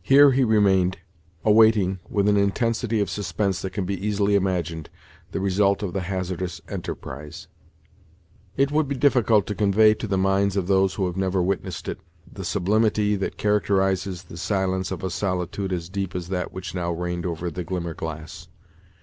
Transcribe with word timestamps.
Here 0.00 0.30
he 0.30 0.42
remained, 0.42 0.96
awaiting, 1.44 1.98
with 2.08 2.30
an 2.30 2.38
intensity 2.38 2.98
of 3.00 3.10
suspense 3.10 3.60
that 3.60 3.74
can 3.74 3.84
be 3.84 3.92
easily 4.06 4.36
imagined, 4.36 4.88
the 5.32 5.38
result 5.40 5.82
of 5.82 5.92
the 5.92 6.00
hazardous 6.00 6.62
enterprise. 6.66 7.46
It 8.56 8.72
would 8.72 8.88
be 8.88 8.94
difficult 8.96 9.46
to 9.48 9.54
convey 9.54 9.92
to 9.92 10.06
the 10.06 10.16
minds 10.16 10.56
of 10.56 10.66
those 10.66 10.94
who 10.94 11.04
have 11.04 11.18
never 11.18 11.42
witnessed 11.42 11.88
it, 11.88 12.00
the 12.26 12.42
sublimity 12.42 13.16
that 13.16 13.36
characterizes 13.36 14.22
the 14.22 14.38
silence 14.38 14.90
of 14.90 15.04
a 15.04 15.10
solitude 15.10 15.74
as 15.74 15.90
deep 15.90 16.16
as 16.16 16.28
that 16.28 16.50
which 16.50 16.74
now 16.74 16.90
reigned 16.90 17.26
over 17.26 17.50
the 17.50 17.64
Glimmerglass. 17.64 18.48